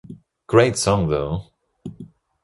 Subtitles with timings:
[0.47, 1.51] Great song, though.